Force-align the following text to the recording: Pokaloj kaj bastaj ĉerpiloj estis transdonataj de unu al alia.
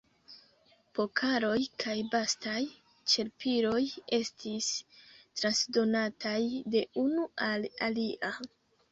Pokaloj 0.99 1.57
kaj 1.81 1.95
bastaj 2.13 2.61
ĉerpiloj 3.13 3.81
estis 4.17 4.69
transdonataj 5.41 6.33
de 6.77 6.81
unu 7.03 7.27
al 7.49 7.67
alia. 7.89 8.33